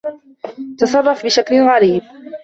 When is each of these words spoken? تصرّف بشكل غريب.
تصرّف 0.77 1.25
بشكل 1.25 1.55
غريب. 1.61 2.01